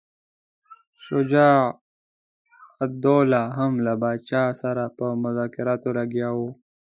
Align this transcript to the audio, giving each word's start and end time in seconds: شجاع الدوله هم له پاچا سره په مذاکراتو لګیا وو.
شجاع 1.05 1.59
الدوله 2.85 3.41
هم 3.57 3.73
له 3.85 3.93
پاچا 4.01 4.43
سره 4.61 4.83
په 4.97 5.05
مذاکراتو 5.23 5.89
لګیا 5.97 6.29
وو. 6.37 6.49